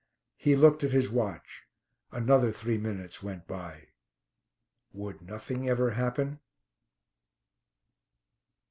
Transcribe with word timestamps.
He 0.37 0.55
looked 0.55 0.83
at 0.83 0.89
his 0.93 1.11
watch. 1.11 1.61
Another 2.11 2.51
three 2.51 2.79
minutes 2.79 3.21
went 3.21 3.45
by. 3.47 3.89
Would 4.93 5.21
nothing 5.21 5.69
ever 5.69 5.91
happen? 5.91 6.39